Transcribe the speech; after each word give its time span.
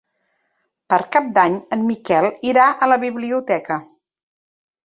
Per 0.93 0.97
Cap 1.15 1.27
d'Any 1.35 1.59
en 1.77 1.85
Miquel 1.91 2.31
irà 2.53 2.65
a 2.87 2.91
la 2.95 3.01
biblioteca. 3.07 3.79